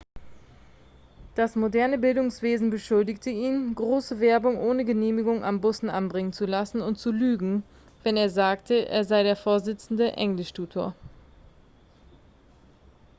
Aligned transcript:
das 1.35 1.55
moderne 1.55 1.99
bildungswesen 1.99 2.71
beschuldigte 2.71 3.29
ihn 3.29 3.75
große 3.75 4.19
werbung 4.19 4.57
ohne 4.57 4.83
genehmigung 4.83 5.43
an 5.43 5.61
bussen 5.61 5.91
anbringen 5.91 6.33
zu 6.33 6.47
lassen 6.47 6.81
und 6.81 6.97
zu 6.97 7.11
lügen 7.11 7.61
wenn 8.01 8.17
er 8.17 8.31
sagte 8.31 8.87
er 8.89 9.03
sei 9.03 9.21
der 9.21 9.35
vorsitzende 9.35 10.13
englischtutor 10.13 10.95